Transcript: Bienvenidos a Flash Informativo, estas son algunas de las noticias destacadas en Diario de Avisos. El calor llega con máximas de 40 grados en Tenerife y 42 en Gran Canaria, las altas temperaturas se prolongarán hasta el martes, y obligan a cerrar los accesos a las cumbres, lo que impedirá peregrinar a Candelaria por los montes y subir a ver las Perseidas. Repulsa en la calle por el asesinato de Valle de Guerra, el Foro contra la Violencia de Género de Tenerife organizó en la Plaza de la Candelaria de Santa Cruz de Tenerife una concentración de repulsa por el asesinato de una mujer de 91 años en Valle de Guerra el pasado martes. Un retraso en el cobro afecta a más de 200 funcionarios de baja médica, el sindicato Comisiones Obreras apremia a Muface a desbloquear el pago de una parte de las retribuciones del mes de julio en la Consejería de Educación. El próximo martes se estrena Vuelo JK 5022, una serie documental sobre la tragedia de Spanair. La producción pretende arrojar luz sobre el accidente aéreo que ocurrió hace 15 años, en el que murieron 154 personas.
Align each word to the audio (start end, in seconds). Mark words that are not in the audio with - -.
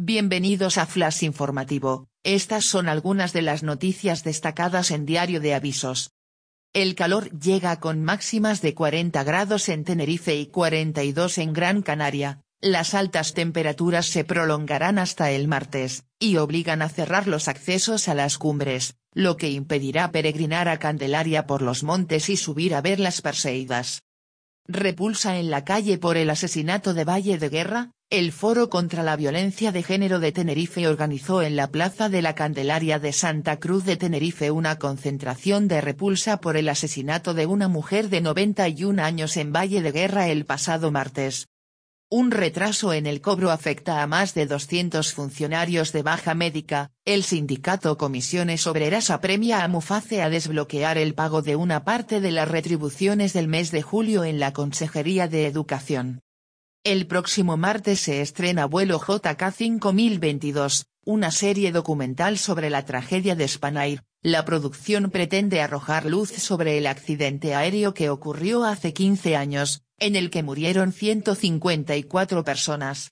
Bienvenidos 0.00 0.78
a 0.78 0.86
Flash 0.86 1.24
Informativo, 1.24 2.06
estas 2.22 2.64
son 2.64 2.88
algunas 2.88 3.32
de 3.32 3.42
las 3.42 3.64
noticias 3.64 4.22
destacadas 4.22 4.92
en 4.92 5.06
Diario 5.06 5.40
de 5.40 5.54
Avisos. 5.54 6.12
El 6.72 6.94
calor 6.94 7.36
llega 7.36 7.80
con 7.80 8.04
máximas 8.04 8.62
de 8.62 8.74
40 8.74 9.24
grados 9.24 9.68
en 9.68 9.82
Tenerife 9.82 10.36
y 10.36 10.46
42 10.46 11.38
en 11.38 11.52
Gran 11.52 11.82
Canaria, 11.82 12.42
las 12.60 12.94
altas 12.94 13.34
temperaturas 13.34 14.06
se 14.06 14.22
prolongarán 14.22 15.00
hasta 15.00 15.32
el 15.32 15.48
martes, 15.48 16.04
y 16.20 16.36
obligan 16.36 16.80
a 16.80 16.88
cerrar 16.88 17.26
los 17.26 17.48
accesos 17.48 18.06
a 18.06 18.14
las 18.14 18.38
cumbres, 18.38 18.94
lo 19.14 19.36
que 19.36 19.50
impedirá 19.50 20.12
peregrinar 20.12 20.68
a 20.68 20.78
Candelaria 20.78 21.48
por 21.48 21.60
los 21.60 21.82
montes 21.82 22.28
y 22.28 22.36
subir 22.36 22.76
a 22.76 22.80
ver 22.82 23.00
las 23.00 23.20
Perseidas. 23.20 24.04
Repulsa 24.70 25.38
en 25.38 25.50
la 25.50 25.64
calle 25.64 25.96
por 25.96 26.18
el 26.18 26.28
asesinato 26.28 26.92
de 26.92 27.04
Valle 27.04 27.38
de 27.38 27.48
Guerra, 27.48 27.92
el 28.10 28.32
Foro 28.32 28.68
contra 28.68 29.02
la 29.02 29.16
Violencia 29.16 29.72
de 29.72 29.82
Género 29.82 30.20
de 30.20 30.30
Tenerife 30.30 30.86
organizó 30.86 31.40
en 31.40 31.56
la 31.56 31.68
Plaza 31.68 32.10
de 32.10 32.20
la 32.20 32.34
Candelaria 32.34 32.98
de 32.98 33.14
Santa 33.14 33.58
Cruz 33.58 33.86
de 33.86 33.96
Tenerife 33.96 34.50
una 34.50 34.78
concentración 34.78 35.68
de 35.68 35.80
repulsa 35.80 36.42
por 36.42 36.58
el 36.58 36.68
asesinato 36.68 37.32
de 37.32 37.46
una 37.46 37.68
mujer 37.68 38.10
de 38.10 38.20
91 38.20 39.02
años 39.02 39.38
en 39.38 39.54
Valle 39.54 39.80
de 39.80 39.90
Guerra 39.90 40.28
el 40.28 40.44
pasado 40.44 40.90
martes. 40.90 41.48
Un 42.10 42.30
retraso 42.30 42.94
en 42.94 43.06
el 43.06 43.20
cobro 43.20 43.50
afecta 43.50 44.02
a 44.02 44.06
más 44.06 44.32
de 44.32 44.46
200 44.46 45.12
funcionarios 45.12 45.92
de 45.92 46.02
baja 46.02 46.32
médica, 46.32 46.90
el 47.04 47.22
sindicato 47.22 47.98
Comisiones 47.98 48.66
Obreras 48.66 49.10
apremia 49.10 49.62
a 49.62 49.68
Muface 49.68 50.22
a 50.22 50.30
desbloquear 50.30 50.96
el 50.96 51.12
pago 51.12 51.42
de 51.42 51.54
una 51.54 51.84
parte 51.84 52.22
de 52.22 52.30
las 52.30 52.48
retribuciones 52.48 53.34
del 53.34 53.46
mes 53.46 53.70
de 53.72 53.82
julio 53.82 54.24
en 54.24 54.40
la 54.40 54.54
Consejería 54.54 55.28
de 55.28 55.44
Educación. 55.44 56.22
El 56.82 57.06
próximo 57.06 57.58
martes 57.58 58.00
se 58.00 58.22
estrena 58.22 58.64
Vuelo 58.64 58.98
JK 58.98 59.52
5022, 59.52 60.86
una 61.08 61.30
serie 61.30 61.72
documental 61.72 62.36
sobre 62.36 62.68
la 62.68 62.84
tragedia 62.84 63.34
de 63.34 63.48
Spanair. 63.48 64.02
La 64.20 64.44
producción 64.44 65.10
pretende 65.10 65.62
arrojar 65.62 66.04
luz 66.04 66.28
sobre 66.28 66.76
el 66.76 66.86
accidente 66.86 67.54
aéreo 67.54 67.94
que 67.94 68.10
ocurrió 68.10 68.64
hace 68.64 68.92
15 68.92 69.34
años, 69.34 69.84
en 69.98 70.16
el 70.16 70.28
que 70.28 70.42
murieron 70.42 70.92
154 70.92 72.44
personas. 72.44 73.06